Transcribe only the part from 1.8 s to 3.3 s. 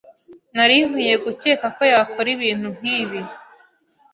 yakora ibintu nkibi.